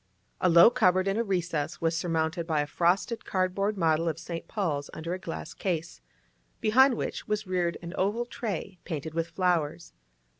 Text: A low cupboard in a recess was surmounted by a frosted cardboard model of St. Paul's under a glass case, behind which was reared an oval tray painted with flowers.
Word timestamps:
A 0.39 0.49
low 0.49 0.71
cupboard 0.71 1.07
in 1.07 1.17
a 1.17 1.23
recess 1.23 1.79
was 1.79 1.95
surmounted 1.95 2.47
by 2.47 2.61
a 2.61 2.65
frosted 2.65 3.23
cardboard 3.23 3.77
model 3.77 4.09
of 4.09 4.17
St. 4.17 4.47
Paul's 4.47 4.89
under 4.95 5.13
a 5.13 5.19
glass 5.19 5.53
case, 5.53 6.01
behind 6.59 6.95
which 6.95 7.27
was 7.27 7.45
reared 7.45 7.77
an 7.83 7.93
oval 7.95 8.25
tray 8.25 8.79
painted 8.83 9.13
with 9.13 9.27
flowers. 9.27 9.93